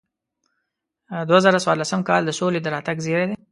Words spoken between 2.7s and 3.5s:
راتګ زیری دی.